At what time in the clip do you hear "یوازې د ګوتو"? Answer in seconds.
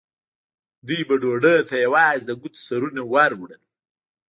1.85-2.59